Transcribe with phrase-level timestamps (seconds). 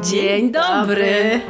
[0.00, 1.40] Dzień dobry.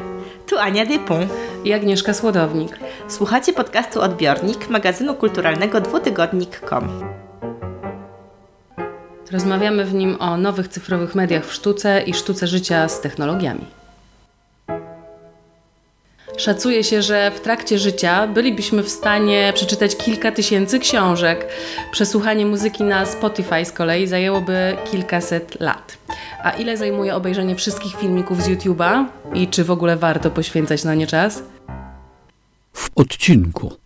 [0.46, 1.26] Tu Ania Dypun.
[1.64, 2.78] I Agnieszka Słodownik.
[3.08, 6.88] Słuchacie podcastu Odbiornik magazynu kulturalnego dwutygodnik.com.
[9.32, 13.81] Rozmawiamy w nim o nowych cyfrowych mediach w sztuce i sztuce życia z technologiami.
[16.42, 21.46] Szacuje się, że w trakcie życia bylibyśmy w stanie przeczytać kilka tysięcy książek.
[21.92, 25.98] Przesłuchanie muzyki na Spotify z kolei zajęłoby kilkaset lat.
[26.42, 29.04] A ile zajmuje obejrzenie wszystkich filmików z YouTube'a?
[29.34, 31.42] I czy w ogóle warto poświęcać na nie czas?
[32.72, 33.81] W odcinku.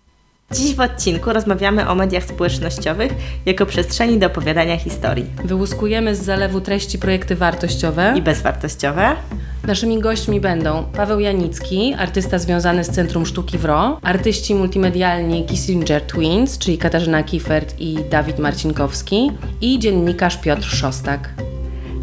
[0.52, 3.12] Dziś w odcinku rozmawiamy o mediach społecznościowych
[3.46, 5.27] jako przestrzeni do opowiadania historii.
[5.45, 9.16] Wyłuskujemy z zalewu treści projekty wartościowe i bezwartościowe.
[9.64, 16.58] Naszymi gośćmi będą Paweł Janicki, artysta związany z Centrum Sztuki WRO, artyści multimedialni Kissinger Twins,
[16.58, 21.34] czyli Katarzyna Kiefert i Dawid Marcinkowski i dziennikarz Piotr Szostak.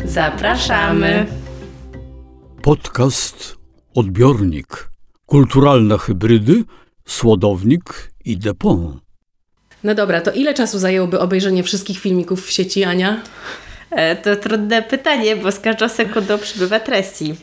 [0.06, 1.26] Zapraszamy!
[2.62, 3.58] Podcast
[3.96, 4.90] Odbiornik.
[5.26, 6.64] Kulturalne hybrydy,
[7.06, 9.00] Słodownik i Depon.
[9.84, 13.22] No dobra, to ile czasu zajęłoby obejrzenie wszystkich filmików w sieci, Ania?
[13.92, 17.36] E, to trudne pytanie, bo z każdą sekundą przybywa treści.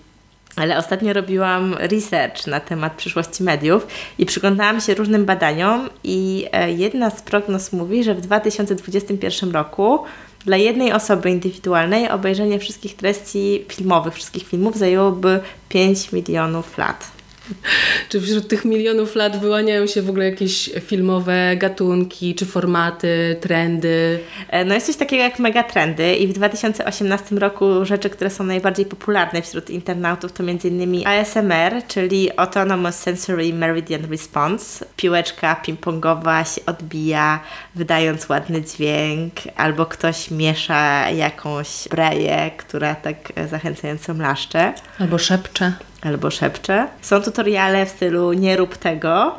[0.57, 3.87] Ale ostatnio robiłam research na temat przyszłości mediów
[4.19, 9.99] i przyglądałam się różnym badaniom i e, jedna z prognoz mówi, że w 2021 roku
[10.45, 17.20] dla jednej osoby indywidualnej obejrzenie wszystkich treści filmowych, wszystkich filmów zajęłoby 5 milionów lat.
[18.09, 24.19] Czy wśród tych milionów lat wyłaniają się w ogóle jakieś filmowe gatunki, czy formaty, trendy?
[24.49, 28.87] E, no jest coś takiego jak megatrendy i w 2018 roku rzeczy, które są najbardziej
[28.87, 31.07] popularne wśród internautów to m.in.
[31.07, 34.87] ASMR, czyli Autonomous Sensory Meridian Response.
[34.97, 37.41] Piłeczka ping-pongowa się odbija,
[37.75, 44.73] wydając ładny dźwięk, albo ktoś miesza jakąś breję, która tak zachęcająco mlaszcze.
[44.99, 46.89] Albo szepcze albo szepcze.
[47.01, 49.35] Są tutoriale w stylu nie rób tego.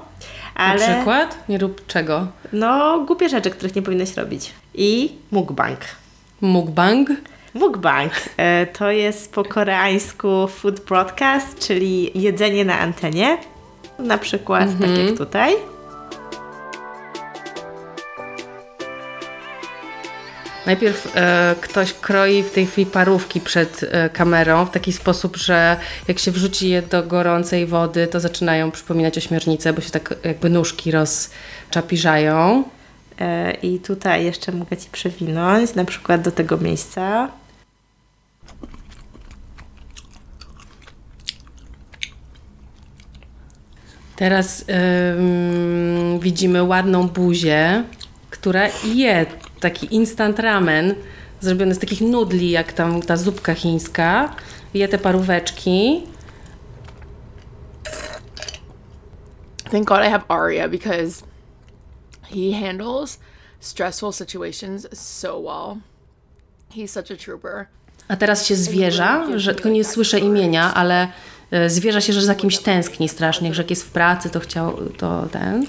[0.55, 1.37] Ale, Na przykład?
[1.49, 2.27] Nie rób czego?
[2.53, 4.53] No, głupie rzeczy, których nie powinnaś robić.
[4.75, 5.79] I mukbang.
[6.41, 7.09] Mukbang?
[7.53, 13.37] Mukbang e, to jest po koreańsku food broadcast, czyli jedzenie na antenie.
[13.99, 15.17] Na przykład tak jak mhm.
[15.17, 15.53] tutaj.
[20.71, 25.77] Najpierw e, ktoś kroi w tej chwili parówki przed e, kamerą w taki sposób, że
[26.07, 30.49] jak się wrzuci je do gorącej wody, to zaczynają przypominać ośmiornicę, bo się tak jakby
[30.49, 32.63] nóżki rozczapirzają.
[33.19, 37.27] E, I tutaj jeszcze mogę Ci przewinąć, na przykład do tego miejsca.
[44.15, 44.65] Teraz
[46.19, 47.83] widzimy ładną buzię,
[48.29, 49.25] która je
[49.61, 50.95] taki instant ramen
[51.41, 54.35] zrobiony z takich nudli, jak tam ta zupka chińska.
[54.73, 56.03] Je te paróweczki.
[59.71, 61.23] Thank God I have Aria because
[62.23, 63.19] he handles
[63.59, 65.77] stressful situations so well.
[66.75, 67.65] He's such a trooper.
[68.07, 71.07] A teraz się zwierza, że tylko nie słyszę imienia, ale
[71.51, 74.77] e, zwierza się, że za kimś tęskni strasznie, że jak jest w pracy, to chciał
[74.97, 75.65] to ten.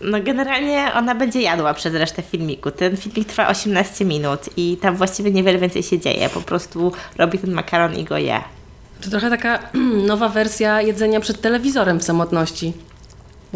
[0.00, 2.70] No generalnie ona będzie jadła przez resztę filmiku.
[2.70, 6.28] Ten filmik trwa 18 minut i tam właściwie niewiele więcej się dzieje.
[6.28, 8.40] Po prostu robi ten makaron i go je.
[9.00, 9.58] To trochę taka
[10.08, 12.72] nowa wersja jedzenia przed telewizorem w samotności.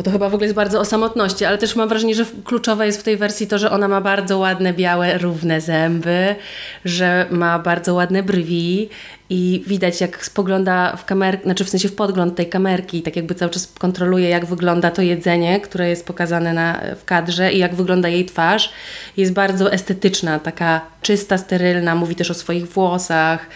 [0.00, 2.86] Bo to chyba w ogóle jest bardzo o samotności, ale też mam wrażenie, że kluczowe
[2.86, 6.36] jest w tej wersji to, że ona ma bardzo ładne, białe, równe zęby,
[6.84, 8.88] że ma bardzo ładne brwi
[9.30, 13.34] i widać jak spogląda w kamerkę, znaczy w sensie w podgląd tej kamerki, tak jakby
[13.34, 17.74] cały czas kontroluje jak wygląda to jedzenie, które jest pokazane na, w kadrze i jak
[17.74, 18.72] wygląda jej twarz.
[19.16, 23.46] Jest bardzo estetyczna, taka czysta, sterylna, mówi też o swoich włosach,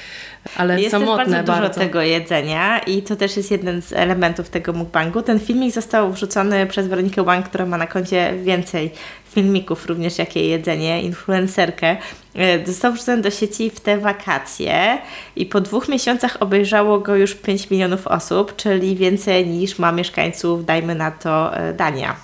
[0.56, 4.50] ale jest samotne bardzo, bardzo dużo tego jedzenia i to też jest jeden z elementów
[4.50, 5.22] tego mukbangu.
[5.22, 8.90] Ten filmik został wrzucony przez Weronikę Wang, która ma na koncie więcej
[9.34, 11.96] filmików, również jakie jedzenie, influencerkę.
[12.34, 14.98] E, został wrzucony do sieci w te wakacje
[15.36, 20.64] i po dwóch miesiącach obejrzało go już 5 milionów osób, czyli więcej niż ma mieszkańców,
[20.64, 22.16] dajmy na to, e, Dania.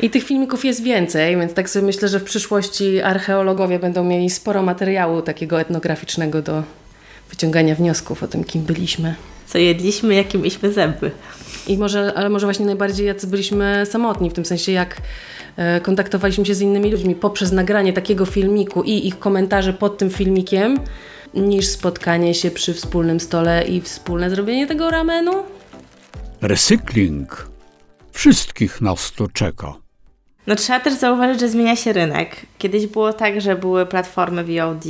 [0.00, 4.30] I tych filmików jest więcej, więc tak sobie myślę, że w przyszłości archeologowie będą mieli
[4.30, 6.62] sporo materiału takiego etnograficznego do
[7.30, 9.14] wyciągania wniosków o tym, kim byliśmy.
[9.46, 11.10] Co jedliśmy, jakie mieliśmy zęby.
[11.66, 14.96] I może, ale może właśnie najbardziej jacy byliśmy samotni, w tym sensie jak
[15.56, 20.10] e, kontaktowaliśmy się z innymi ludźmi poprzez nagranie takiego filmiku i ich komentarze pod tym
[20.10, 20.78] filmikiem,
[21.34, 25.32] niż spotkanie się przy wspólnym stole i wspólne zrobienie tego ramenu?
[26.40, 27.50] Recykling.
[28.12, 29.83] Wszystkich nas to czeka.
[30.46, 32.36] No trzeba też zauważyć, że zmienia się rynek.
[32.58, 34.84] Kiedyś było tak, że były platformy VOD,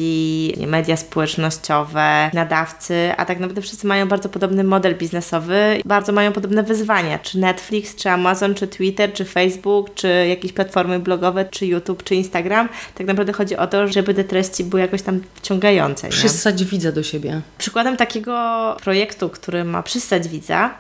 [0.67, 6.63] media społecznościowe, nadawcy, a tak naprawdę wszyscy mają bardzo podobny model biznesowy, bardzo mają podobne
[6.63, 12.03] wyzwania, czy Netflix, czy Amazon, czy Twitter, czy Facebook, czy jakieś platformy blogowe, czy YouTube,
[12.03, 12.69] czy Instagram.
[12.95, 16.07] Tak naprawdę chodzi o to, żeby te treści były jakoś tam wciągające.
[16.07, 16.13] Nie?
[16.13, 17.41] Przystać widza do siebie.
[17.59, 20.71] Przykładem takiego projektu, który ma przystać widza,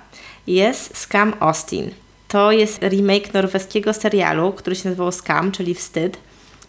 [0.46, 1.90] jest Scam Austin.
[2.34, 6.18] To jest remake norweskiego serialu, który się nazywał Scam, czyli Wstyd.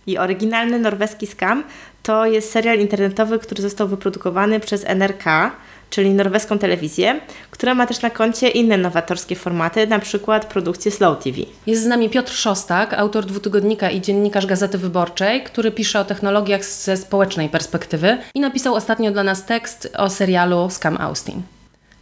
[0.08, 1.64] I oryginalny norweski Scam
[2.04, 5.52] to jest serial internetowy, który został wyprodukowany przez NRK,
[5.90, 7.20] czyli norweską telewizję,
[7.52, 11.38] która ma też na koncie inne nowatorskie formaty, na przykład produkcję Slow TV.
[11.68, 16.66] Jest z nami Piotr Szostak, autor dwutygodnika i dziennikarz Gazety Wyborczej, który pisze o technologiach
[16.66, 21.42] ze społecznej perspektywy i napisał ostatnio dla nas tekst o serialu Scam Austin.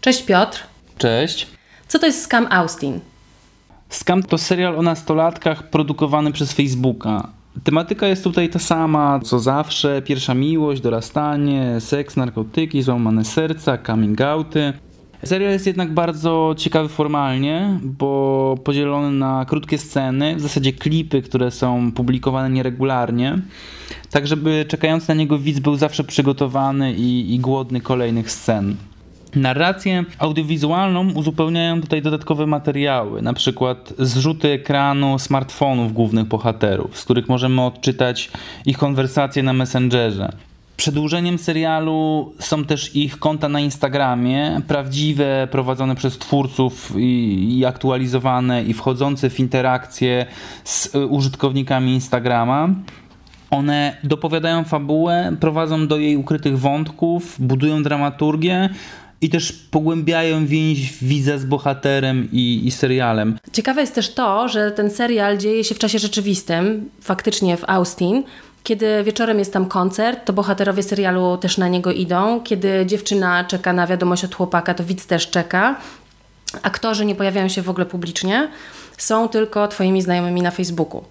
[0.02, 0.64] Cześć Piotr.
[0.98, 1.48] Cześć.
[1.88, 3.00] Co to jest Scam Austin?
[3.94, 7.28] Scam to serial o nastolatkach produkowany przez Facebooka.
[7.64, 10.02] Tematyka jest tutaj ta sama, co zawsze.
[10.02, 14.74] Pierwsza miłość, dorastanie, seks, narkotyki, złamane serca, coming outy.
[15.24, 21.52] Serial jest jednak bardzo ciekawy formalnie, bo podzielony na krótkie sceny, w zasadzie klipy, które
[21.52, 23.40] są publikowane nieregularnie,
[24.10, 28.76] tak żeby czekający na niego widz był zawsze przygotowany i, i głodny kolejnych scen.
[29.36, 37.30] Narrację audiowizualną uzupełniają tutaj dodatkowe materiały, na przykład zrzuty ekranu smartfonów głównych bohaterów, z których
[37.30, 38.32] możemy odczytać
[38.66, 40.32] ich konwersacje na Messengerze.
[40.78, 48.64] Przedłużeniem serialu są też ich konta na Instagramie, prawdziwe, prowadzone przez twórców i, i aktualizowane
[48.64, 50.26] i wchodzące w interakcje
[50.64, 52.70] z y, użytkownikami Instagrama.
[53.52, 58.70] One dopowiadają fabułę, prowadzą do jej ukrytych wątków, budują dramaturgię
[59.24, 63.40] i też pogłębiają więź widza z bohaterem i, i serialem.
[63.54, 68.24] Ciekawe jest też to, że ten serial dzieje się w czasie rzeczywistym, faktycznie w Austin.
[68.64, 72.42] Kiedy wieczorem jest tam koncert, to bohaterowie serialu też na niego idą.
[72.42, 75.76] Kiedy dziewczyna czeka na wiadomość od chłopaka, to widz też czeka.
[76.64, 78.50] Aktorzy nie pojawiają się w ogóle publicznie,
[78.98, 81.04] są tylko twoimi znajomymi na Facebooku.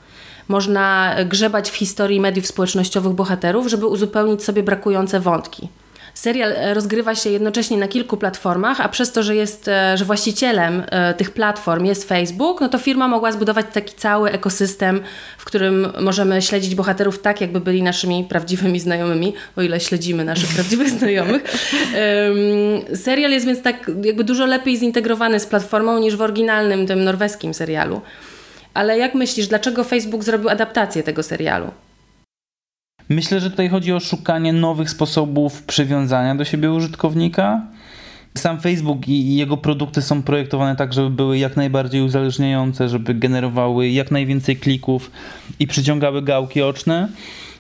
[0.49, 5.69] Można grzebać w historii mediów społecznościowych bohaterów, żeby uzupełnić sobie brakujące wątki.
[6.15, 10.05] Serial e, rozgrywa się jednocześnie na kilku platformach, a przez to, że jest, e, że
[10.05, 15.01] właścicielem e, tych platform jest Facebook, no to firma mogła zbudować taki cały ekosystem,
[15.39, 20.49] w którym możemy śledzić bohaterów tak, jakby byli naszymi prawdziwymi znajomymi, o ile śledzimy naszych
[20.57, 21.43] prawdziwych znajomych.
[21.43, 27.05] Um, serial jest więc tak jakby dużo lepiej zintegrowany z platformą niż w oryginalnym tym
[27.05, 28.01] norweskim serialu.
[28.75, 31.71] Ale jak myślisz, dlaczego Facebook zrobił adaptację tego serialu?
[33.09, 37.63] Myślę, że tutaj chodzi o szukanie nowych sposobów przywiązania do siebie użytkownika.
[38.39, 43.89] Sam Facebook i jego produkty są projektowane tak, żeby były jak najbardziej uzależniające, żeby generowały
[43.89, 45.11] jak najwięcej klików
[45.61, 47.09] i przyciągały gałki oczne.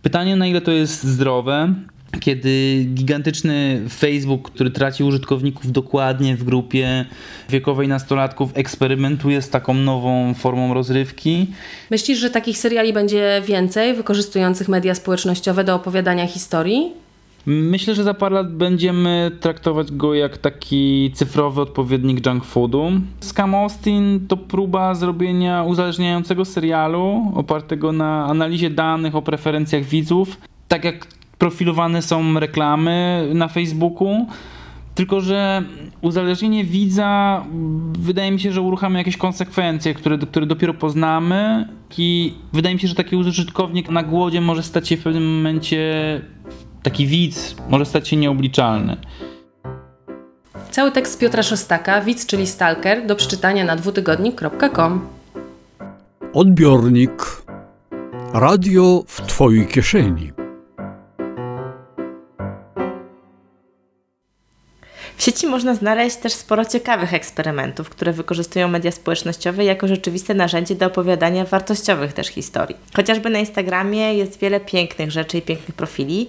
[0.03, 1.75] Pytanie, na ile to jest zdrowe,
[2.20, 7.05] kiedy gigantyczny Facebook, który traci użytkowników dokładnie w grupie
[7.49, 11.47] wiekowej nastolatków, eksperymentuje z taką nową formą rozrywki.
[11.91, 16.93] Myślisz, że takich seriali będzie więcej, wykorzystujących media społecznościowe do opowiadania historii?
[17.47, 22.91] Myślę, że za parę lat będziemy traktować go jak taki cyfrowy odpowiednik junk foodu.
[23.20, 30.37] Scam Austin to próba zrobienia uzależniającego serialu opartego na analizie danych o preferencjach widzów.
[30.69, 31.06] Tak jak
[31.43, 34.27] profilowane są reklamy na Facebooku.
[34.94, 35.63] Tylko, że
[36.01, 37.44] uzależnienie widza
[37.99, 41.69] wydaje mi się, że uruchamia jakieś konsekwencje, które, które dopiero poznamy.
[41.99, 45.81] I wydaje mi się, że taki użytkownik na głodzie może stać się w pewnym momencie,
[46.82, 48.96] taki widz może stać się nieobliczalny.
[50.70, 55.01] Cały tekst Piotra Szostaka, widz czyli stalker, do przeczytania na dwutygodnik.com.
[56.34, 57.43] Odbiornik.
[58.32, 60.42] Radio w Twojej kieszeni.
[65.22, 70.74] W sieci można znaleźć też sporo ciekawych eksperymentów, które wykorzystują media społecznościowe jako rzeczywiste narzędzie
[70.74, 72.76] do opowiadania wartościowych też historii.
[72.96, 76.29] Chociażby na Instagramie jest wiele pięknych rzeczy i pięknych profili.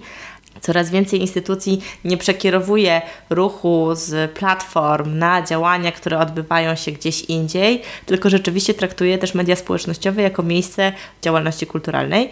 [0.60, 7.82] Coraz więcej instytucji nie przekierowuje ruchu z platform na działania, które odbywają się gdzieś indziej,
[8.06, 12.30] tylko rzeczywiście traktuje też media społecznościowe jako miejsce działalności kulturalnej.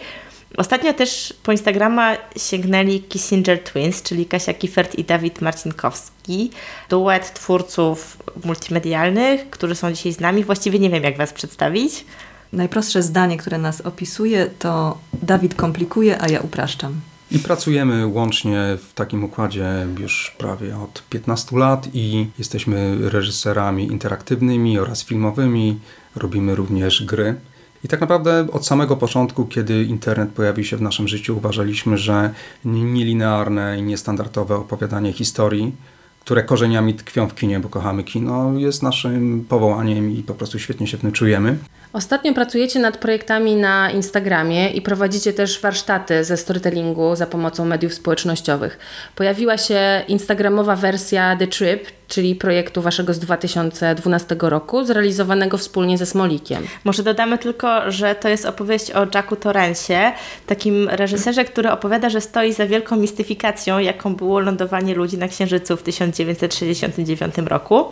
[0.57, 6.51] Ostatnio też po Instagrama sięgnęli Kissinger Twins, czyli Kasia Kiefert i Dawid Marcinkowski,
[6.91, 10.45] duet twórców multimedialnych, którzy są dzisiaj z nami.
[10.45, 12.05] Właściwie nie wiem, jak Was przedstawić.
[12.53, 17.01] Najprostsze zdanie, które nas opisuje, to Dawid komplikuje, a ja upraszczam.
[17.31, 24.79] I pracujemy łącznie w takim układzie już prawie od 15 lat i jesteśmy reżyserami interaktywnymi
[24.79, 25.81] oraz filmowymi.
[26.17, 27.35] Robimy również gry.
[27.85, 32.31] I tak naprawdę od samego początku, kiedy internet pojawił się w naszym życiu, uważaliśmy, że
[32.65, 35.73] nielinearne i niestandardowe opowiadanie historii,
[36.21, 40.87] które korzeniami tkwią w kinie, bo kochamy kino, jest naszym powołaniem i po prostu świetnie
[40.87, 41.59] się w tym czujemy.
[41.93, 47.95] Ostatnio pracujecie nad projektami na Instagramie i prowadzicie też warsztaty ze storytellingu za pomocą mediów
[47.95, 48.79] społecznościowych.
[49.17, 56.07] Pojawiła się instagramowa wersja The Trip, czyli projektu waszego z 2012 roku, zrealizowanego wspólnie ze
[56.07, 56.67] Smolikiem.
[56.85, 60.13] Może dodamy tylko, że to jest opowieść o Jacku Torrensie,
[60.47, 65.77] takim reżyserze, który opowiada, że stoi za wielką mistyfikacją, jaką było lądowanie ludzi na Księżycu
[65.77, 67.85] w 1969 roku.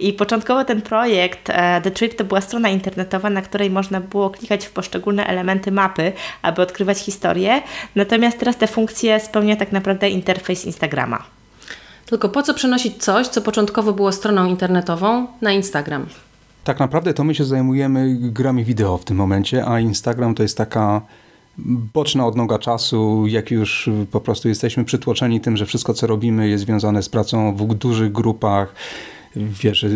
[0.00, 4.30] I początkowo ten projekt e, The Trip to była strona internetowa, na której można było
[4.30, 6.12] klikać w poszczególne elementy mapy,
[6.42, 7.62] aby odkrywać historię.
[7.94, 11.43] Natomiast teraz te funkcje spełnia tak naprawdę interfejs Instagrama.
[12.06, 16.06] Tylko po co przenosić coś, co początkowo było stroną internetową, na Instagram?
[16.64, 20.56] Tak naprawdę to my się zajmujemy grami wideo w tym momencie, a Instagram to jest
[20.56, 21.00] taka
[21.58, 26.64] boczna odnoga czasu, jak już po prostu jesteśmy przytłoczeni tym, że wszystko co robimy jest
[26.64, 28.74] związane z pracą w dużych grupach,
[29.36, 29.86] wiesz,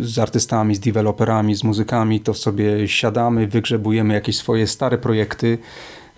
[0.00, 5.58] z artystami, z deweloperami, z muzykami, to sobie siadamy, wygrzebujemy jakieś swoje stare projekty,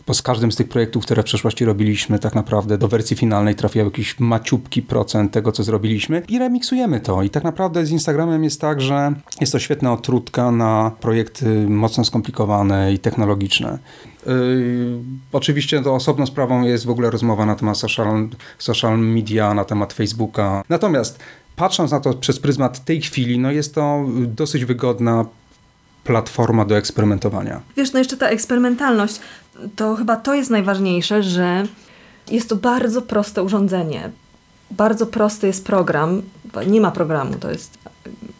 [0.06, 3.54] bo z każdym z tych projektów, które w przeszłości robiliśmy, tak naprawdę do wersji finalnej
[3.54, 7.22] trafiał jakiś maciupki procent tego, co zrobiliśmy i remiksujemy to.
[7.22, 12.04] I tak naprawdę z Instagramem jest tak, że jest to świetna otrutka na projekty mocno
[12.04, 13.78] skomplikowane i technologiczne.
[14.26, 14.32] Yy,
[15.32, 18.28] oczywiście to osobną sprawą jest w ogóle rozmowa na temat social,
[18.58, 20.62] social media, na temat Facebooka.
[20.68, 21.18] Natomiast
[21.56, 25.24] patrząc na to przez pryzmat tej chwili, no jest to dosyć wygodna
[26.04, 27.60] platforma do eksperymentowania.
[27.76, 29.20] Wiesz, no jeszcze ta eksperymentalność,
[29.76, 31.66] to chyba to jest najważniejsze, że
[32.30, 34.10] jest to bardzo proste urządzenie.
[34.70, 36.22] Bardzo prosty jest program.
[36.66, 37.78] Nie ma programu, to jest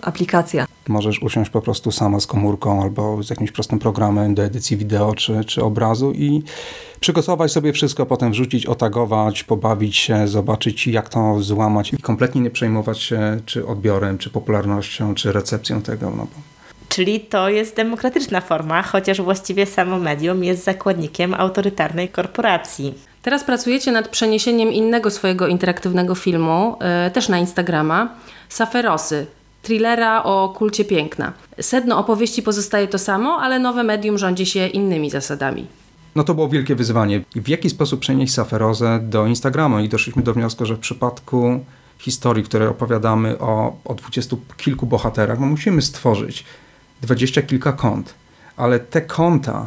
[0.02, 0.67] aplikacja.
[0.88, 5.14] Możesz usiąść po prostu sama z komórką albo z jakimś prostym programem do edycji wideo
[5.14, 6.43] czy, czy obrazu i
[7.00, 12.50] przygotować sobie wszystko, potem wrzucić, otagować, pobawić się, zobaczyć jak to złamać i kompletnie nie
[12.50, 16.11] przejmować się czy odbiorem, czy popularnością, czy recepcją tego.
[16.11, 16.50] No bo
[16.90, 22.94] Czyli to jest demokratyczna forma, chociaż właściwie samo medium jest zakładnikiem autorytarnej korporacji.
[23.23, 28.14] Teraz pracujecie nad przeniesieniem innego swojego interaktywnego filmu, yy, też na Instagrama,
[28.49, 29.26] Saferosy,
[29.62, 31.32] thrillera o kulcie piękna.
[31.61, 35.66] Sedno opowieści pozostaje to samo, ale nowe medium rządzi się innymi zasadami.
[36.16, 37.25] No to było wielkie wyzwanie.
[37.37, 39.80] W jaki sposób przenieść saferozę do Instagrama?
[39.80, 41.64] I doszliśmy do wniosku, że w przypadku
[41.99, 46.44] historii, które opowiadamy o, o dwudziestu kilku bohaterach, no musimy stworzyć
[47.02, 48.14] dwadzieścia kilka kont.
[48.57, 49.66] Ale te konta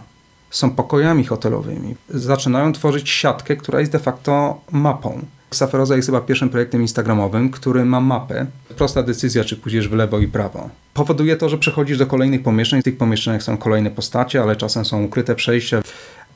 [0.50, 1.96] są pokojami hotelowymi.
[2.10, 5.25] Zaczynają tworzyć siatkę, która jest de facto mapą.
[5.52, 8.46] Saferoza jest chyba pierwszym projektem instagramowym, który ma mapę.
[8.78, 10.70] Prosta decyzja, czy pójdziesz w lewo i prawo.
[10.94, 12.82] Powoduje to, że przechodzisz do kolejnych pomieszczeń.
[12.82, 15.82] W tych pomieszczeniach są kolejne postacie, ale czasem są ukryte przejścia.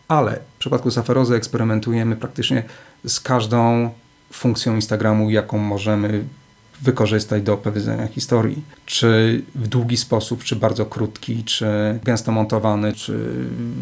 [0.07, 2.63] Ale w przypadku Saferozy eksperymentujemy praktycznie
[3.05, 3.89] z każdą
[4.33, 6.23] funkcją Instagramu, jaką możemy
[6.81, 8.63] wykorzystać do opowiedzenia historii.
[8.85, 13.19] Czy w długi sposób, czy bardzo krótki, czy gęsto montowany, czy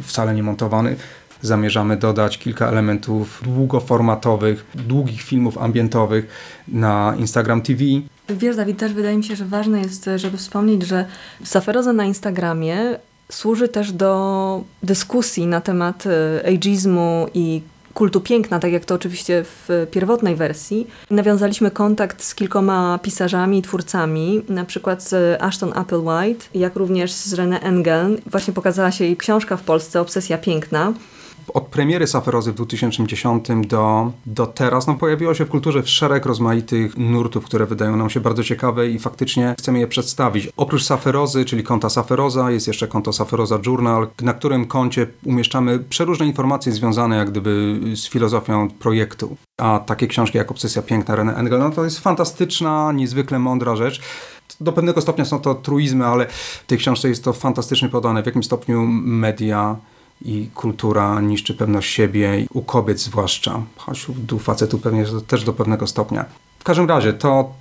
[0.04, 0.96] wcale nie montowany.
[1.42, 6.28] Zamierzamy dodać kilka elementów długoformatowych, długich filmów ambientowych
[6.68, 7.84] na Instagram TV.
[8.30, 11.06] Wiesz, Dawid, też wydaje mi się, że ważne jest, żeby wspomnieć, że
[11.44, 12.78] Saferoza na Instagramie
[13.32, 17.62] służy też do dyskusji na temat e, ageizmu i
[17.96, 20.88] kultu piękna, tak jak to oczywiście w pierwotnej wersji.
[21.10, 27.34] Nawiązaliśmy kontakt z kilkoma pisarzami i twórcami, na przykład z Ashton Applewhite, jak również z
[27.34, 28.22] René Engel.
[28.26, 30.94] Właśnie pokazała się jej książka w Polsce, Obsesja Piękna.
[31.54, 36.98] Od premiery Saferozy w 2010 do, do teraz no, pojawiło się w kulturze szereg rozmaitych
[36.98, 40.50] nurtów, które wydają nam się bardzo ciekawe i faktycznie chcemy je przedstawić.
[40.58, 46.26] Oprócz Saferozy, czyli konta Saferoza, jest jeszcze konto Saferoza Journal, na którym koncie umieszczamy przeróżne
[46.26, 49.38] informacje związane jak gdyby z filozofią projektu.
[49.58, 54.02] A takie książki jak Obsesja Piękna René Engel, no to jest fantastyczna, niezwykle mądra rzecz.
[54.62, 58.26] Do pewnego stopnia są to truizmy, ale w tej książce jest to fantastycznie podane, w
[58.26, 59.76] jakim stopniu media
[60.22, 65.88] i kultura niszczy pewność siebie, u kobiet zwłaszcza, choć u facetów pewnie też do pewnego
[65.88, 66.26] stopnia.
[66.60, 67.54] W każdym razie to,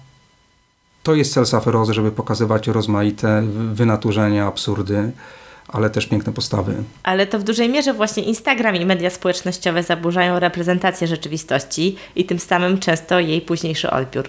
[1.02, 3.42] to jest cel Saferozy, żeby pokazywać rozmaite
[3.72, 5.12] wynaturzenia, absurdy,
[5.68, 6.74] ale też piękne postawy.
[7.02, 12.38] Ale to w dużej mierze właśnie Instagram i media społecznościowe zaburzają reprezentację rzeczywistości i tym
[12.38, 14.28] samym często jej późniejszy odbiór.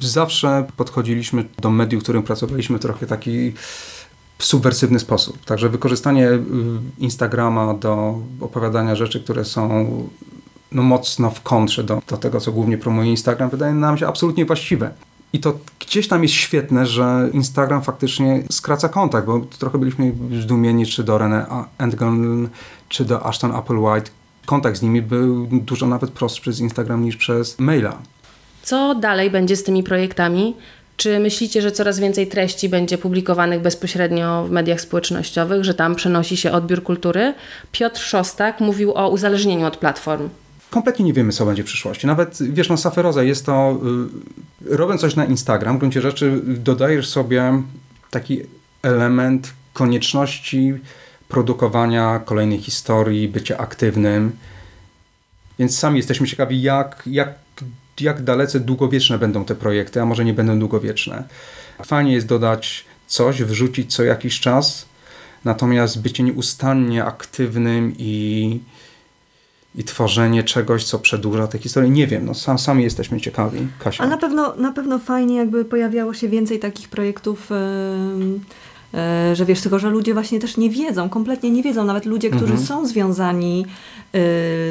[0.00, 3.52] Zawsze podchodziliśmy do mediów, w którym pracowaliśmy trochę taki
[4.40, 5.44] w subwersywny sposób.
[5.44, 6.40] Także wykorzystanie y,
[6.98, 9.86] Instagrama do opowiadania rzeczy, które są
[10.72, 14.44] no, mocno w kontrze do, do tego, co głównie promuje Instagram, wydaje nam się absolutnie
[14.44, 14.90] właściwe.
[15.32, 20.86] I to gdzieś tam jest świetne, że Instagram faktycznie skraca kontakt, bo trochę byliśmy zdumieni,
[20.86, 22.48] czy do René Endgren,
[22.88, 24.10] czy do Ashton Applewhite.
[24.46, 27.98] Kontakt z nimi był dużo nawet prostszy przez Instagram niż przez maila.
[28.62, 30.56] Co dalej będzie z tymi projektami?
[31.00, 36.36] Czy myślicie, że coraz więcej treści będzie publikowanych bezpośrednio w mediach społecznościowych, że tam przenosi
[36.36, 37.34] się odbiór kultury?
[37.72, 40.28] Piotr Szostak mówił o uzależnieniu od platform.
[40.70, 42.06] Kompletnie nie wiemy, co będzie w przyszłości.
[42.06, 43.80] Nawet, wiesz, no Saferoza jest to,
[44.66, 47.62] y, robiąc coś na Instagram, w gruncie rzeczy dodajesz sobie
[48.10, 48.40] taki
[48.82, 50.74] element konieczności
[51.28, 54.32] produkowania kolejnej historii, bycia aktywnym.
[55.58, 57.34] Więc sami jesteśmy ciekawi, jak, jak,
[58.00, 61.24] jak dalece długowieczne będą te projekty, a może nie będą długowieczne.
[61.84, 64.86] Fajnie jest dodać coś, wrzucić co jakiś czas,
[65.44, 68.60] natomiast bycie nieustannie aktywnym i,
[69.74, 73.68] i tworzenie czegoś, co przedłuża tę historię, nie wiem, no sam, sami jesteśmy ciekawi.
[73.78, 74.04] Kasia.
[74.04, 77.56] A na pewno, na pewno fajnie jakby pojawiało się więcej takich projektów, e,
[79.34, 82.58] że wiesz, tylko że ludzie właśnie też nie wiedzą, kompletnie nie wiedzą, nawet ludzie, którzy
[82.58, 83.66] są związani
[84.14, 84.18] y,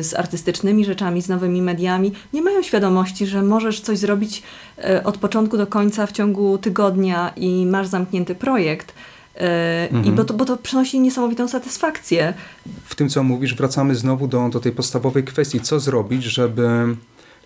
[0.03, 4.43] z artystycznymi rzeczami, z nowymi mediami, nie mają świadomości, że możesz coś zrobić
[4.77, 8.93] e, od początku do końca w ciągu tygodnia i masz zamknięty projekt.
[9.37, 12.33] E, I bo to, bo to przynosi niesamowitą satysfakcję.
[12.85, 15.61] w tym, co mówisz, wracamy znowu do, do tej podstawowej kwestii.
[15.61, 16.95] Co zrobić, żeby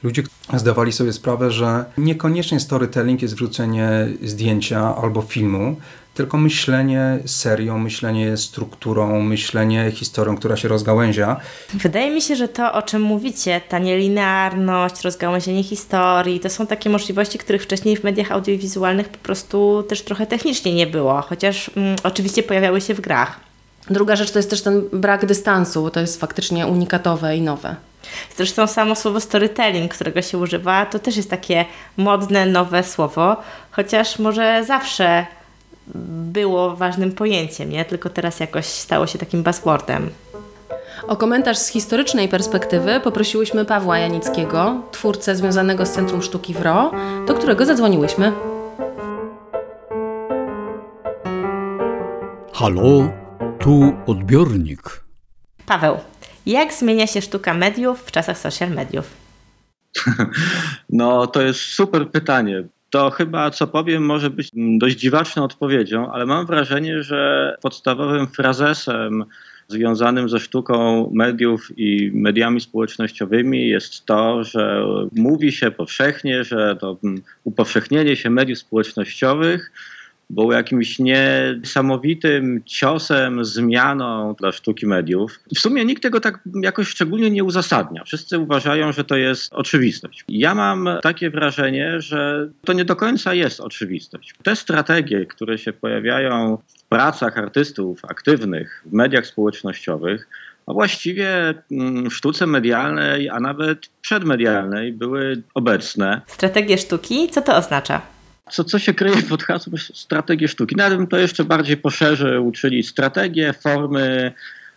[0.04, 5.76] ludzie zdawali sobie sprawę, że niekoniecznie storytelling jest wrzucenie zdjęcia albo filmu,
[6.14, 11.40] tylko myślenie serią, myślenie strukturą, myślenie historią, która się rozgałęzia.
[11.74, 16.90] Wydaje mi się, że to, o czym mówicie, ta nielinearność, rozgałęzienie historii, to są takie
[16.90, 21.96] możliwości, których wcześniej w mediach audiowizualnych po prostu też trochę technicznie nie było, chociaż mm,
[22.04, 23.40] oczywiście pojawiały się w grach.
[23.90, 27.76] Druga rzecz to jest też ten brak dystansu, bo to jest faktycznie unikatowe i nowe.
[28.38, 31.66] Zresztą samo słowo storytelling, którego się używa, to też jest takie
[31.98, 33.38] modne, nowe słowo,
[33.72, 35.26] chociaż może zawsze
[36.34, 37.86] było ważnym pojęciem, nie?
[37.86, 40.10] Tylko teraz jakoś stało się takim buzzwordem.
[41.08, 46.92] O komentarz z historycznej perspektywy poprosiłyśmy Pawła Janickiego, twórcę związanego z Centrum Sztuki w RO,
[47.28, 48.32] do którego zadzwoniłyśmy.
[52.54, 53.10] Halo,
[53.60, 55.04] tu odbiornik.
[55.66, 55.98] Paweł,
[56.46, 59.10] jak zmienia się sztuka mediów w czasach social mediów?
[60.90, 62.64] No, to jest super pytanie.
[62.94, 69.26] To chyba, co powiem, może być dość dziwaczną odpowiedzią, ale mam wrażenie, że podstawowym frazesem
[69.68, 76.98] związanym ze sztuką mediów i mediami społecznościowymi jest to, że mówi się powszechnie, że to
[77.44, 79.72] upowszechnienie się mediów społecznościowych
[80.34, 85.40] było jakimś niesamowitym ciosem, zmianą dla sztuki mediów.
[85.56, 88.04] W sumie nikt tego tak jakoś szczególnie nie uzasadnia.
[88.04, 90.24] Wszyscy uważają, że to jest oczywistość.
[90.30, 94.34] Ja mam takie wrażenie, że to nie do końca jest oczywistość.
[94.44, 100.28] Te strategie, które się pojawiają w pracach artystów aktywnych w mediach społecznościowych,
[100.68, 106.22] a właściwie mm, w sztuce medialnej, a nawet przedmedialnej były obecne.
[106.28, 108.13] Strategie sztuki, co to oznacza?
[108.50, 110.76] Co, co się kryje pod hasłem strategii sztuki.
[110.76, 114.34] Nawet bym to jeszcze bardziej poszerzył, czyli strategie, formy,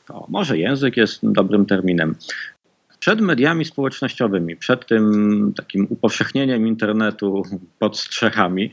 [0.08, 2.14] o, może język jest dobrym terminem.
[2.98, 7.42] Przed mediami społecznościowymi, przed tym takim upowszechnieniem internetu
[7.78, 8.70] pod strzechami,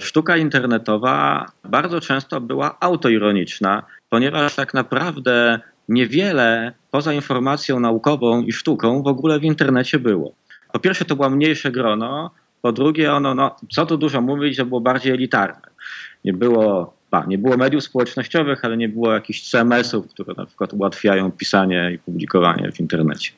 [0.00, 9.02] sztuka internetowa bardzo często była autoironiczna, ponieważ tak naprawdę niewiele poza informacją naukową i sztuką
[9.02, 10.34] w ogóle w internecie było.
[10.72, 12.30] Po pierwsze, to było mniejsze grono,
[12.66, 15.60] po drugie, ono, no, co tu dużo mówić, że było bardziej elitarne.
[16.24, 16.94] Nie było,
[17.26, 21.98] nie było mediów społecznościowych, ale nie było jakichś CMS-ów, które na przykład ułatwiają pisanie i
[21.98, 23.32] publikowanie w internecie.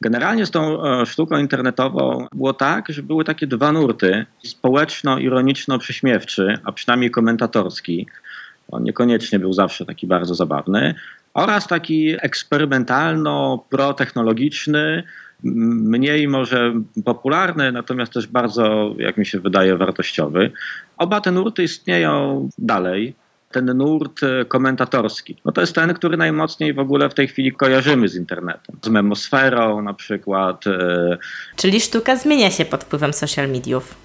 [0.00, 6.72] Generalnie z tą e, sztuką internetową było tak, że były takie dwa nurty, społeczno-ironiczno-prześmiewczy, a
[6.72, 8.06] przynajmniej komentatorski.
[8.68, 10.94] On niekoniecznie był zawsze taki bardzo zabawny,
[11.34, 15.02] oraz taki eksperymentalno-protechnologiczny,
[15.44, 20.50] mniej może popularny, natomiast też bardzo, jak mi się wydaje, wartościowy.
[20.98, 23.14] Oba te nurty istnieją dalej.
[23.50, 27.52] Ten nurt e, komentatorski, no to jest ten, który najmocniej w ogóle w tej chwili
[27.52, 28.76] kojarzymy z internetem.
[28.82, 30.66] Z memosferą na przykład.
[30.66, 31.18] e,
[31.56, 34.03] Czyli sztuka zmienia się pod wpływem social mediów.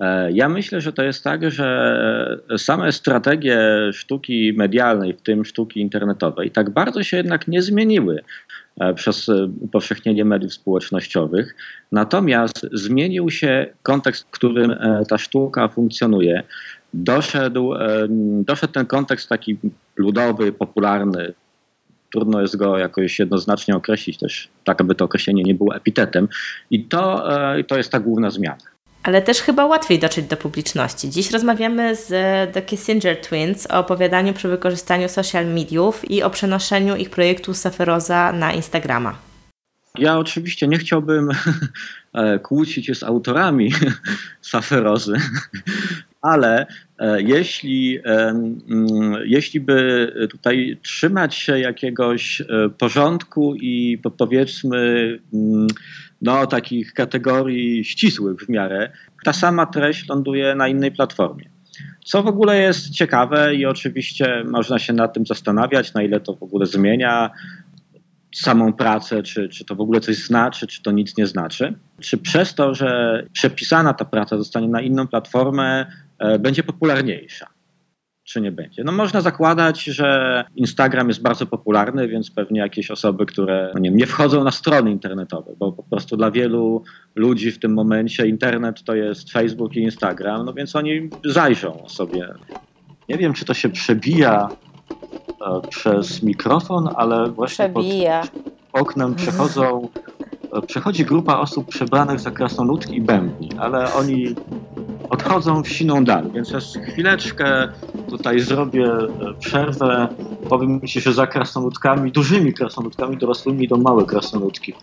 [0.00, 3.58] E, Ja myślę, że to jest tak, że same strategie
[3.92, 8.20] sztuki medialnej, w tym sztuki internetowej, tak bardzo się jednak nie zmieniły
[8.80, 9.28] e, przez
[9.60, 11.56] upowszechnienie mediów społecznościowych.
[11.92, 16.42] Natomiast zmienił się kontekst, w którym e, ta sztuka funkcjonuje.
[16.96, 17.74] Doszedł,
[18.44, 19.56] doszedł ten kontekst taki
[19.96, 21.34] ludowy, popularny.
[22.12, 26.28] Trudno jest go jakoś jednoznacznie określić też, tak aby to określenie nie było epitetem.
[26.70, 27.28] I to,
[27.68, 28.73] to jest ta główna zmiana.
[29.04, 31.10] Ale też chyba łatwiej dotrzeć do publiczności.
[31.10, 32.08] Dziś rozmawiamy z
[32.52, 38.32] The Kissinger Twins o opowiadaniu przy wykorzystaniu social mediów i o przenoszeniu ich projektu Saferoza
[38.32, 39.18] na Instagrama.
[39.98, 41.30] Ja oczywiście nie chciałbym
[42.12, 43.72] e, kłócić się z autorami
[44.40, 45.16] Saferozy,
[46.32, 46.66] ale
[47.18, 52.44] jeśli, e, mm, jeśli by tutaj trzymać się jakiegoś e,
[52.78, 54.78] porządku i po- powiedzmy
[55.34, 55.66] mm,
[56.22, 58.90] no, takich kategorii ścisłych w miarę,
[59.24, 61.44] ta sama treść ląduje na innej platformie.
[62.04, 66.34] Co w ogóle jest ciekawe i oczywiście można się nad tym zastanawiać, na ile to
[66.34, 67.30] w ogóle zmienia
[68.34, 71.74] samą pracę, czy, czy to w ogóle coś znaczy, czy to nic nie znaczy.
[72.00, 75.86] Czy przez to, że przepisana ta praca zostanie na inną platformę,
[76.38, 77.46] będzie popularniejsza?
[78.24, 78.84] Czy nie będzie?
[78.84, 83.90] No można zakładać, że Instagram jest bardzo popularny, więc pewnie jakieś osoby, które no nie,
[83.90, 86.82] nie wchodzą na strony internetowe, bo po prostu dla wielu
[87.14, 92.28] ludzi w tym momencie internet to jest Facebook i Instagram, no więc oni zajrzą sobie.
[93.08, 94.48] Nie wiem, czy to się przebija
[95.46, 98.22] e, przez mikrofon, ale właśnie pod Przebija.
[98.72, 100.33] oknem przechodzą, e,
[100.66, 104.34] przechodzi grupa osób przebranych za krasnoludki i bębni, ale oni
[105.10, 107.68] odchodzą w siną dal, więc ja z chwileczkę
[108.08, 109.08] tutaj zrobię e,
[109.40, 110.08] przerwę.
[110.48, 114.74] Powiem Ci, że za krasnoludkami, dużymi krasnoludkami dorosłymi idą małe krasnoludki.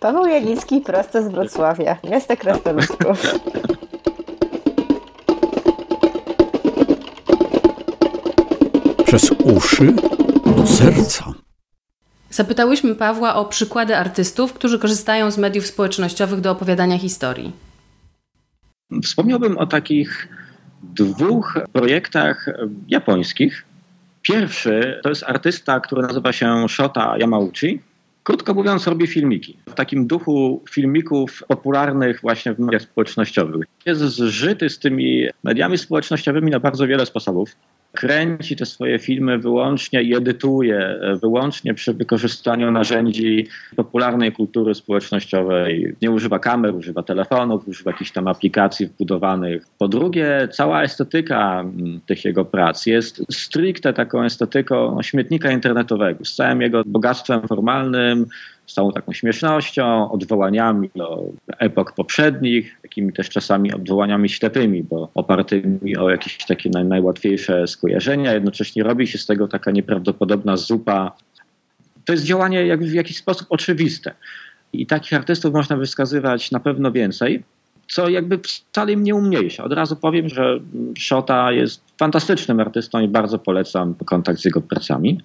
[0.00, 3.34] Paweł Janicki prosto z Wrocławia, miasta krasnoludków.
[9.04, 9.92] Przez uszy
[10.56, 11.41] do serca.
[12.32, 17.52] Zapytałyśmy Pawła o przykłady artystów, którzy korzystają z mediów społecznościowych do opowiadania historii.
[19.02, 20.28] Wspomniałbym o takich
[20.82, 22.46] dwóch projektach
[22.88, 23.64] japońskich.
[24.22, 27.80] Pierwszy to jest artysta, który nazywa się Shota Yamauchi.
[28.22, 29.56] Krótko mówiąc, robi filmiki.
[29.68, 33.66] W takim duchu filmików popularnych właśnie w mediach społecznościowych.
[33.86, 37.56] Jest zżyty z tymi mediami społecznościowymi na bardzo wiele sposobów.
[37.92, 45.94] Kręci te swoje filmy wyłącznie i edytuje wyłącznie przy wykorzystaniu narzędzi popularnej kultury społecznościowej.
[46.02, 49.66] Nie używa kamer, używa telefonów, używa jakichś tam aplikacji wbudowanych.
[49.78, 56.34] Po drugie, cała estetyka mm, tych jego prac jest stricte taką estetyką śmietnika internetowego, z
[56.34, 58.26] całym jego bogactwem formalnym,
[58.72, 61.24] z całą taką śmiesznością, odwołaniami do
[61.58, 68.32] epok poprzednich, takimi też czasami odwołaniami ślepymi, bo opartymi o jakieś takie naj, najłatwiejsze skojarzenia.
[68.32, 71.12] Jednocześnie robi się z tego taka nieprawdopodobna zupa.
[72.04, 74.14] To jest działanie jak w jakiś sposób oczywiste.
[74.72, 77.42] I takich artystów można wskazywać na pewno więcej,
[77.88, 79.64] co jakby wcale im nie umniejsza.
[79.64, 80.60] Od razu powiem, że
[80.98, 85.20] Shota jest fantastycznym artystą i bardzo polecam kontakt z jego pracami.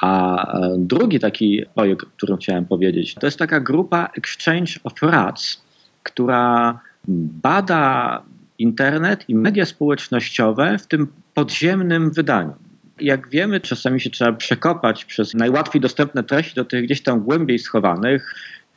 [0.00, 4.92] A e, drugi taki projekt, o którym chciałem powiedzieć, to jest taka grupa Exchange of
[5.02, 5.62] Rats,
[6.02, 6.78] która
[7.08, 8.22] bada
[8.58, 12.54] internet i media społecznościowe w tym podziemnym wydaniu.
[13.00, 17.58] Jak wiemy, czasami się trzeba przekopać przez najłatwiej dostępne treści do tych gdzieś tam głębiej
[17.58, 18.34] schowanych.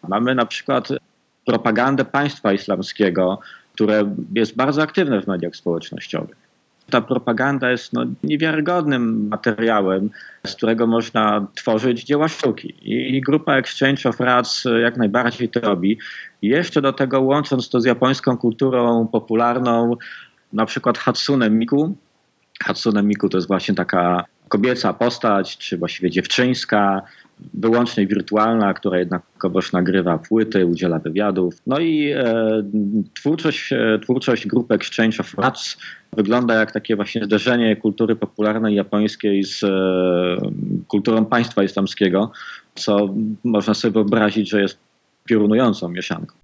[0.07, 0.89] Mamy na przykład
[1.45, 3.39] propagandę państwa islamskiego,
[3.73, 6.48] które jest bardzo aktywne w mediach społecznościowych
[6.89, 10.09] ta propaganda jest no, niewiarygodnym materiałem,
[10.47, 12.73] z którego można tworzyć dzieła sztuki.
[12.81, 15.99] I grupa Exchange of Rats jak najbardziej to robi.
[16.41, 19.95] Jeszcze do tego łącząc to z japońską kulturą popularną,
[20.53, 21.95] na przykład Hatsune Miku.
[22.63, 27.01] Hatsune Miku to jest właśnie taka kobieca postać, czy właściwie dziewczyńska,
[27.53, 31.55] wyłącznie wirtualna, która jednakowoż nagrywa płyty, udziela wywiadów.
[31.67, 32.23] No i e,
[33.13, 35.77] twórczość, e, twórczość grupy Exchange of Rats
[36.13, 39.69] wygląda jak takie właśnie zderzenie kultury popularnej japońskiej z e,
[40.87, 42.31] kulturą państwa islamskiego,
[42.75, 44.77] co można sobie wyobrazić, że jest
[45.25, 46.35] piorunującą mieszanką.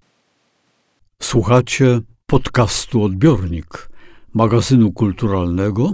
[1.21, 3.89] Słuchacie podcastu Odbiornik,
[4.33, 5.93] magazynu kulturalnego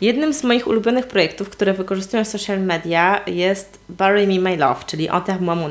[0.00, 5.08] Jednym z moich ulubionych projektów, które wykorzystują social media jest Bury Me My Love, czyli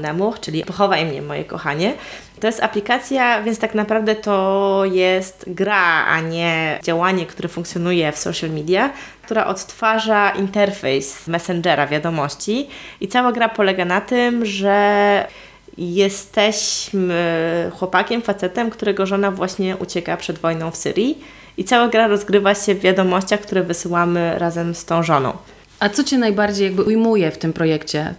[0.02, 1.94] Nemuch, czyli Pochowaj mnie moje kochanie.
[2.40, 8.18] To jest aplikacja, więc tak naprawdę to jest gra, a nie działanie, które funkcjonuje w
[8.18, 12.68] social media, która odtwarza interfejs Messengera wiadomości.
[13.02, 15.28] I cała gra polega na tym, że
[15.78, 21.24] jesteśmy chłopakiem, facetem, którego żona właśnie ucieka przed wojną w Syrii
[21.60, 25.34] i cała gra rozgrywa się w wiadomościach, które wysyłamy razem z tą żoną.
[25.80, 28.14] A co Cię najbardziej jakby ujmuje w tym projekcie?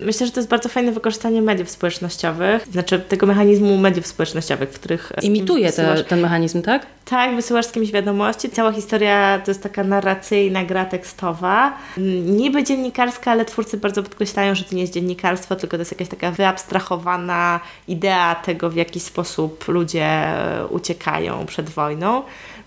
[0.00, 4.78] Myślę, że to jest bardzo fajne wykorzystanie mediów społecznościowych, znaczy tego mechanizmu mediów społecznościowych, w
[4.78, 5.12] których...
[5.14, 6.86] kimś Imituje te, ten mechanizm, tak?
[7.04, 8.50] Tak, wysyłasz z kimś wiadomości.
[8.50, 11.76] Cała historia to jest taka narracyjna gra tekstowa.
[11.98, 15.92] Mm, Niby dziennikarska, ale twórcy bardzo podkreślają, że to nie jest dziennikarstwo, tylko to jest
[15.92, 22.22] jakaś taka wyabstrahowana idea tego, w jaki sposób ludzie e, uciekają przed wojną.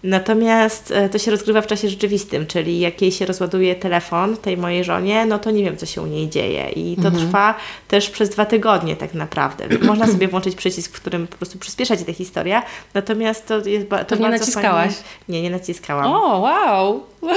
[0.06, 4.58] Natomiast e, to się rozgrywa w czasie rzeczywistym, czyli jak jej się rozładuje telefon, tej
[4.58, 6.70] mojej żonie, no to nie wiem, co się u niej dzieje.
[6.70, 7.56] I to trwa
[7.88, 9.68] też przez dwa tygodnie tak naprawdę.
[9.88, 12.64] Można sobie włączyć przycisk, w którym po prostu przyspiesza ci ta historia,
[12.94, 14.94] natomiast to jest ba- to Pewnie bardzo naciskałaś.
[14.94, 15.06] Fajnie...
[15.30, 16.06] Nie, nie naciskałam.
[16.06, 17.04] O, wow!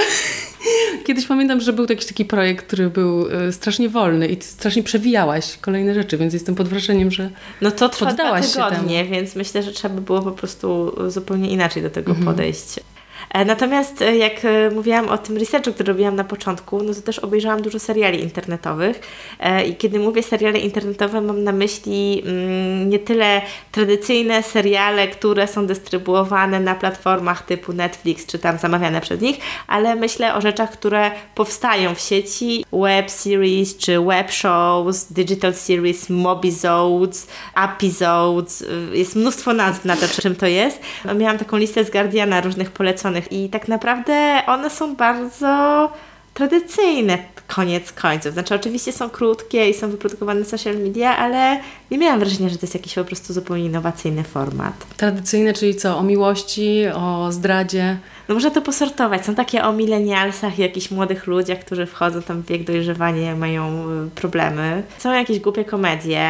[1.05, 5.57] Kiedyś pamiętam, że był jakiś taki projekt, który był e, strasznie wolny i strasznie przewijałaś
[5.61, 7.29] kolejne rzeczy, więc jestem pod wrażeniem, że
[7.61, 11.83] No to trwa dwa tygodnie, więc myślę, że trzeba by było po prostu zupełnie inaczej
[11.83, 12.25] do tego Mhm.
[12.27, 12.58] podejść.
[12.59, 12.98] E,
[13.45, 17.19] Natomiast e, jak e, mówiłam o tym researchu, który robiłam na początku, no to też
[17.19, 19.01] obejrzałam dużo seriali internetowych
[19.39, 25.47] E, i kiedy mówię seriale internetowe, mam na myśli mm, nie tyle tradycyjne seriale, które
[25.47, 29.37] są dystrybuowane na platformach typu Netflix, czy tam zamawiane przez nich,
[29.67, 36.09] ale myślę o rzeczach, które powstają w sieci, web series, czy web shows, digital series,
[36.09, 40.79] mobizodes, episodes, y, jest mnóstwo nazw na to, czym to jest.
[41.15, 45.89] Miałam taką listę z Guardiana różnych poleconych i tak naprawdę one są bardzo
[46.33, 48.33] tradycyjne koniec końców.
[48.33, 51.59] Znaczy oczywiście są krótkie i są wyprodukowane na social media, ale
[51.91, 54.73] nie miałam wrażenia, że to jest jakiś po prostu zupełnie innowacyjny format.
[54.97, 55.97] tradycyjne, czyli co?
[55.97, 57.97] O miłości, o zdradzie.
[58.29, 59.25] No można to posortować.
[59.25, 63.89] Są takie o milenialsach i jakichś młodych ludziach, którzy wchodzą tam w wiek dojrzewania mają
[64.07, 64.83] y, problemy.
[64.97, 66.29] Są jakieś głupie komedie.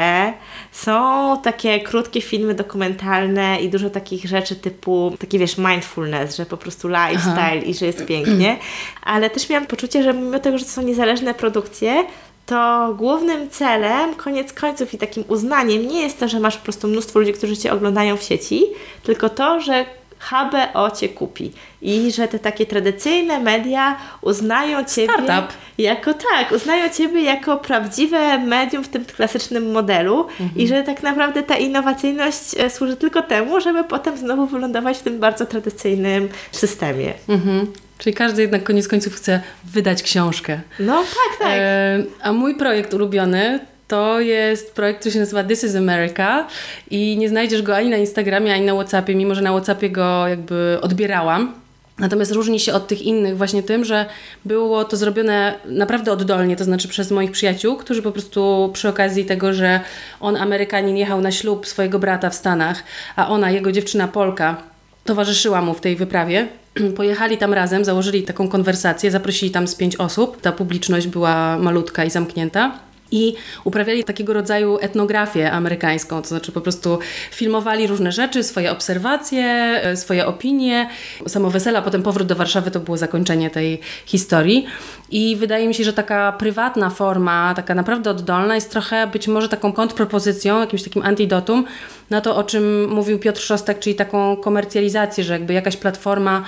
[0.72, 6.58] Są takie krótkie filmy dokumentalne i dużo takich rzeczy typu, takie wiesz, mindfulness, że po
[6.58, 8.58] prostu lifestyle i że jest pięknie.
[9.04, 12.04] Ale też miałam poczucie, że mimo tego, że to są niezależne produkcje,
[12.46, 16.88] to głównym celem, koniec końców i takim uznaniem nie jest to, że masz po prostu
[16.88, 18.66] mnóstwo ludzi, którzy Cię oglądają w sieci,
[19.04, 19.86] tylko to, że
[20.20, 21.52] HBO Cię kupi
[21.82, 25.58] i że te takie tradycyjne media uznają Ciebie Startup.
[25.78, 31.44] jako tak, uznają Ciebie jako prawdziwe medium w tym klasycznym modelu i że tak naprawdę
[31.44, 37.14] ta innowacyjność e, służy tylko temu, żeby potem znowu wylądować w tym bardzo tradycyjnym systemie.
[37.30, 37.68] Mhm.
[37.98, 40.62] Czyli każdy jednak koniec końców chce wydać książkę.
[40.80, 41.58] No tak, tak.
[41.58, 46.48] E, a mój projekt ulubiony to jest projekt, który się nazywa This is America
[46.92, 50.28] i nie znajdziesz go ani na Instagramie, ani na Whatsappie, mimo że na Whatsappie go
[50.28, 51.54] jakby odbierałam.
[52.00, 54.06] Natomiast różni się od tych innych właśnie tym, że
[54.46, 59.26] było to zrobione naprawdę oddolnie, to znaczy przez moich przyjaciół, którzy po prostu przy okazji
[59.26, 59.80] tego, że
[60.20, 62.84] on Amerykanin jechał na ślub swojego brata w Stanach,
[63.16, 64.58] a ona, jego dziewczyna Polka,
[65.04, 66.48] towarzyszyła mu w tej wyprawie.
[66.98, 70.42] Pojechali tam razem, założyli taką konwersację, zaprosili tam z pięć osób.
[70.42, 72.89] Ta publiczność była malutka i zamknięta.
[73.12, 77.00] I uprawiali takiego rodzaju etnografię amerykańską, to znaczy po prostu
[77.32, 79.46] filmowali różne rzeczy, swoje obserwacje,
[79.84, 80.90] e, swoje opinie.
[81.28, 84.66] Samo wesela, potem powrót do Warszawy to było zakończenie tej historii.
[85.12, 89.50] I wydaje mi się, że taka prywatna forma, taka naprawdę oddolna, jest trochę być może
[89.50, 91.66] taką kontrpropozycją, jakimś takim antidotum
[92.10, 96.44] na to, o czym mówił Piotr Szostak, czyli taką komercjalizację, że jakby jakaś platforma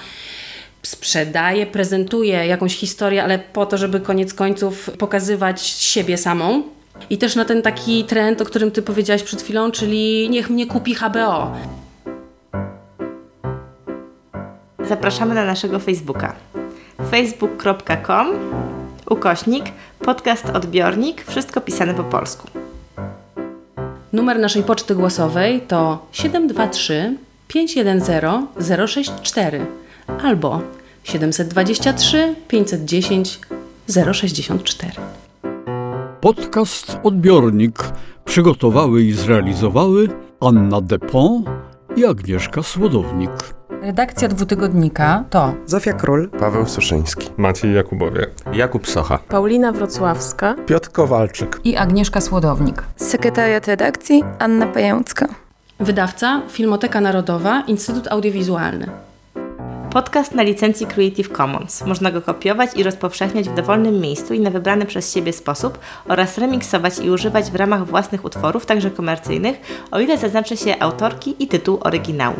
[0.83, 6.63] sprzedaje, prezentuje jakąś historię, ale po to, żeby koniec końców pokazywać siebie samą.
[7.09, 10.67] I też na ten taki trend, o którym ty powiedziałaś przed chwilą, czyli niech mnie
[10.67, 11.51] kupi HBO.
[14.87, 16.35] Zapraszamy na naszego Facebooka.
[17.11, 18.27] facebook.com
[19.09, 19.65] ukośnik
[19.99, 22.47] podcast odbiornik, wszystko pisane po polsku.
[24.13, 27.17] Numer naszej poczty głosowej to 723
[27.47, 28.03] 510
[28.85, 29.65] 064
[30.23, 30.61] albo
[31.03, 33.39] 723 510
[34.13, 34.91] 064.
[36.21, 37.83] Podcast Odbiornik
[38.25, 40.09] przygotowały i zrealizowały
[40.41, 41.43] Anna Depon
[41.95, 43.31] i Agnieszka Słodownik.
[43.81, 51.59] Redakcja dwutygodnika to Zofia Król, Paweł Suszyński, Maciej Jakubowie, Jakub Socha, Paulina Wrocławska, Piotr Kowalczyk
[51.63, 52.83] i Agnieszka Słodownik.
[52.95, 55.27] sekretariat redakcji Anna Pającka.
[55.79, 58.89] Wydawca Filmoteka Narodowa, Instytut Audiowizualny.
[59.91, 61.85] Podcast na licencji Creative Commons.
[61.85, 66.37] Można go kopiować i rozpowszechniać w dowolnym miejscu i na wybrany przez siebie sposób oraz
[66.37, 71.47] remiksować i używać w ramach własnych utworów, także komercyjnych, o ile zaznaczy się autorki i
[71.47, 72.35] tytuł oryginału.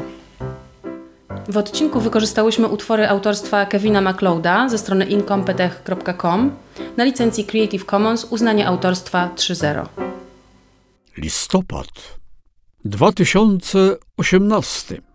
[1.50, 6.52] W odcinku wykorzystałyśmy utwory autorstwa Kevina MacLeoda ze strony incompetech.com
[6.98, 9.86] na licencji Creative Commons uznanie autorstwa 3.0.
[11.18, 11.88] Listopad
[12.86, 15.11] 2018